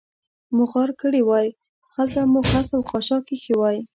[0.55, 1.47] مو غار کړې وای،
[1.95, 3.77] هلته مو خس او خاشاک اېښي وای.